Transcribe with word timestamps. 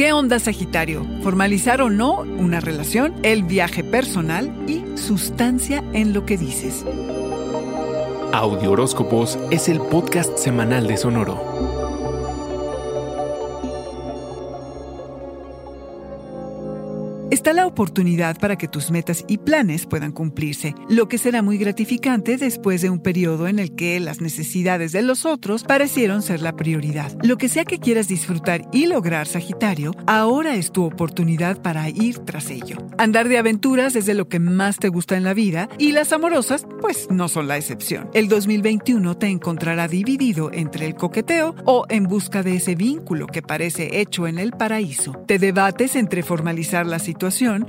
¿Qué 0.00 0.14
onda 0.14 0.38
Sagitario? 0.38 1.04
¿Formalizar 1.22 1.82
o 1.82 1.90
no 1.90 2.20
una 2.20 2.58
relación? 2.58 3.12
El 3.22 3.42
viaje 3.42 3.84
personal 3.84 4.50
y 4.66 4.82
sustancia 4.96 5.84
en 5.92 6.14
lo 6.14 6.24
que 6.24 6.38
dices. 6.38 6.86
Audio 8.32 8.70
Horóscopos 8.70 9.38
es 9.50 9.68
el 9.68 9.78
podcast 9.78 10.38
semanal 10.38 10.86
de 10.86 10.96
Sonoro. 10.96 11.79
Está 17.30 17.52
la 17.52 17.64
oportunidad 17.64 18.40
para 18.40 18.58
que 18.58 18.66
tus 18.66 18.90
metas 18.90 19.24
y 19.28 19.38
planes 19.38 19.86
puedan 19.86 20.10
cumplirse, 20.10 20.74
lo 20.88 21.06
que 21.06 21.16
será 21.16 21.42
muy 21.42 21.58
gratificante 21.58 22.36
después 22.36 22.82
de 22.82 22.90
un 22.90 22.98
periodo 22.98 23.46
en 23.46 23.60
el 23.60 23.76
que 23.76 24.00
las 24.00 24.20
necesidades 24.20 24.90
de 24.90 25.02
los 25.02 25.24
otros 25.24 25.62
parecieron 25.62 26.22
ser 26.22 26.42
la 26.42 26.56
prioridad. 26.56 27.16
Lo 27.22 27.38
que 27.38 27.48
sea 27.48 27.64
que 27.64 27.78
quieras 27.78 28.08
disfrutar 28.08 28.62
y 28.72 28.86
lograr, 28.86 29.28
Sagitario, 29.28 29.94
ahora 30.08 30.56
es 30.56 30.72
tu 30.72 30.82
oportunidad 30.82 31.62
para 31.62 31.88
ir 31.88 32.18
tras 32.18 32.50
ello. 32.50 32.78
Andar 32.98 33.28
de 33.28 33.38
aventuras 33.38 33.94
es 33.94 34.06
de 34.06 34.14
lo 34.14 34.28
que 34.28 34.40
más 34.40 34.78
te 34.78 34.88
gusta 34.88 35.16
en 35.16 35.22
la 35.22 35.32
vida 35.32 35.68
y 35.78 35.92
las 35.92 36.12
amorosas, 36.12 36.66
pues 36.80 37.06
no 37.12 37.28
son 37.28 37.46
la 37.46 37.58
excepción. 37.58 38.10
El 38.12 38.28
2021 38.28 39.16
te 39.16 39.28
encontrará 39.28 39.86
dividido 39.86 40.50
entre 40.52 40.84
el 40.86 40.96
coqueteo 40.96 41.54
o 41.64 41.86
en 41.90 42.08
busca 42.08 42.42
de 42.42 42.56
ese 42.56 42.74
vínculo 42.74 43.28
que 43.28 43.40
parece 43.40 44.00
hecho 44.00 44.26
en 44.26 44.40
el 44.40 44.50
paraíso. 44.50 45.12
Te 45.28 45.38
debates 45.38 45.94
entre 45.94 46.24
formalizar 46.24 46.86
la 46.86 46.98
situación 46.98 47.19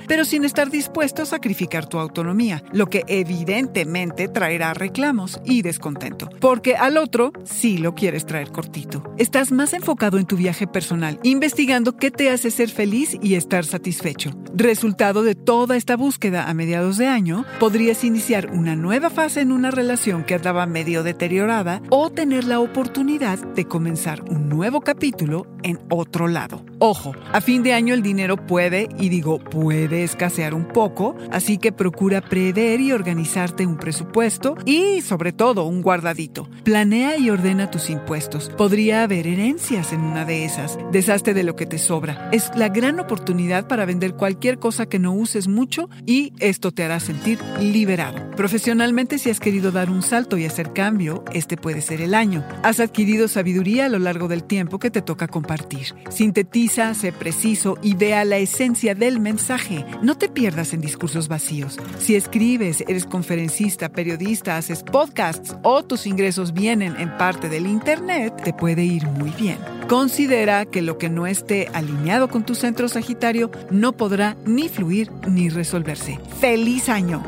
pero 0.07 0.23
sin 0.23 0.45
estar 0.45 0.69
dispuesto 0.69 1.23
a 1.23 1.25
sacrificar 1.25 1.85
tu 1.85 1.99
autonomía, 1.99 2.63
lo 2.71 2.87
que 2.87 3.03
evidentemente 3.07 4.27
traerá 4.27 4.73
reclamos 4.73 5.39
y 5.45 5.61
descontento, 5.61 6.29
porque 6.39 6.75
al 6.75 6.97
otro 6.97 7.33
sí 7.43 7.77
lo 7.77 7.93
quieres 7.93 8.25
traer 8.25 8.51
cortito. 8.51 9.03
Estás 9.17 9.51
más 9.51 9.73
enfocado 9.73 10.17
en 10.17 10.25
tu 10.25 10.37
viaje 10.37 10.67
personal, 10.67 11.19
investigando 11.23 11.97
qué 11.97 12.11
te 12.11 12.29
hace 12.29 12.51
ser 12.51 12.69
feliz 12.69 13.17
y 13.21 13.35
estar 13.35 13.65
satisfecho. 13.65 14.31
Resultado 14.55 15.23
de 15.23 15.35
toda 15.35 15.75
esta 15.75 15.97
búsqueda 15.97 16.49
a 16.49 16.53
mediados 16.53 16.97
de 16.97 17.07
año, 17.07 17.45
podrías 17.59 18.03
iniciar 18.03 18.51
una 18.51 18.75
nueva 18.75 19.09
fase 19.09 19.41
en 19.41 19.51
una 19.51 19.71
relación 19.71 20.23
que 20.23 20.35
andaba 20.35 20.65
medio 20.65 21.03
deteriorada 21.03 21.81
o 21.89 22.09
tener 22.09 22.45
la 22.45 22.59
oportunidad 22.59 23.39
de 23.39 23.65
comenzar 23.65 24.23
un 24.23 24.49
nuevo 24.49 24.81
capítulo 24.81 25.45
en 25.63 25.79
otro 25.89 26.27
lado. 26.27 26.70
Ojo, 26.83 27.13
a 27.31 27.41
fin 27.41 27.61
de 27.61 27.73
año 27.73 27.93
el 27.93 28.01
dinero 28.01 28.37
puede, 28.47 28.89
y 28.97 29.09
digo 29.09 29.37
puede 29.37 30.03
escasear 30.03 30.55
un 30.55 30.67
poco, 30.67 31.15
así 31.29 31.59
que 31.59 31.71
procura 31.71 32.21
prever 32.21 32.81
y 32.81 32.91
organizarte 32.91 33.67
un 33.67 33.77
presupuesto 33.77 34.55
y 34.65 35.01
sobre 35.01 35.31
todo 35.31 35.65
un 35.65 35.83
guardadito. 35.83 36.49
Planea 36.63 37.19
y 37.19 37.29
ordena 37.29 37.69
tus 37.69 37.91
impuestos. 37.91 38.49
Podría 38.57 39.03
haber 39.03 39.27
herencias 39.27 39.93
en 39.93 40.01
una 40.01 40.25
de 40.25 40.43
esas. 40.43 40.79
Deshazte 40.91 41.35
de 41.35 41.43
lo 41.43 41.55
que 41.55 41.67
te 41.67 41.77
sobra. 41.77 42.31
Es 42.31 42.49
la 42.55 42.69
gran 42.69 42.99
oportunidad 42.99 43.67
para 43.67 43.85
vender 43.85 44.15
cualquier 44.15 44.57
cosa 44.57 44.87
que 44.87 44.97
no 44.97 45.13
uses 45.13 45.47
mucho 45.47 45.87
y 46.07 46.33
esto 46.39 46.71
te 46.71 46.83
hará 46.83 46.99
sentir 46.99 47.37
liberado. 47.59 48.31
Profesionalmente, 48.35 49.19
si 49.19 49.29
has 49.29 49.39
querido 49.39 49.71
dar 49.71 49.91
un 49.91 50.01
salto 50.01 50.35
y 50.35 50.45
hacer 50.45 50.73
cambio, 50.73 51.23
este 51.31 51.57
puede 51.57 51.81
ser 51.81 52.01
el 52.01 52.15
año. 52.15 52.43
Has 52.63 52.79
adquirido 52.79 53.27
sabiduría 53.27 53.85
a 53.85 53.89
lo 53.89 53.99
largo 53.99 54.27
del 54.27 54.45
tiempo 54.45 54.79
que 54.79 54.89
te 54.89 55.03
toca 55.03 55.27
compartir. 55.27 55.93
Sintetiza, 56.09 56.70
sé 56.71 57.11
preciso 57.11 57.77
y 57.81 57.95
vea 57.95 58.23
la 58.23 58.37
esencia 58.37 58.95
del 58.95 59.19
mensaje. 59.19 59.85
No 60.01 60.17
te 60.17 60.29
pierdas 60.29 60.73
en 60.73 60.81
discursos 60.81 61.27
vacíos. 61.27 61.77
Si 61.99 62.15
escribes, 62.15 62.83
eres 62.87 63.05
conferencista, 63.05 63.89
periodista, 63.89 64.57
haces 64.57 64.83
podcasts 64.83 65.55
o 65.63 65.83
tus 65.83 66.07
ingresos 66.07 66.53
vienen 66.53 66.95
en 66.97 67.17
parte 67.17 67.49
del 67.49 67.67
Internet, 67.67 68.41
te 68.43 68.53
puede 68.53 68.83
ir 68.83 69.05
muy 69.05 69.31
bien. 69.31 69.57
Considera 69.89 70.65
que 70.65 70.81
lo 70.81 70.97
que 70.97 71.09
no 71.09 71.27
esté 71.27 71.69
alineado 71.73 72.29
con 72.29 72.45
tu 72.45 72.55
centro 72.55 72.87
Sagitario 72.87 73.51
no 73.69 73.91
podrá 73.91 74.37
ni 74.45 74.69
fluir 74.69 75.11
ni 75.27 75.49
resolverse. 75.49 76.19
¡Feliz 76.39 76.87
año! 76.87 77.21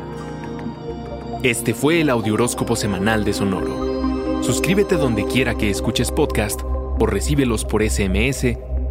Este 1.42 1.74
fue 1.74 2.00
el 2.00 2.08
Audioróscopo 2.08 2.74
Semanal 2.76 3.24
de 3.24 3.34
Sonoro. 3.34 4.42
Suscríbete 4.42 4.96
donde 4.96 5.26
quiera 5.26 5.54
que 5.54 5.68
escuches 5.68 6.10
podcast 6.10 6.62
o 6.64 7.06
recíbelos 7.06 7.66
por 7.66 7.82
SMS 7.82 8.56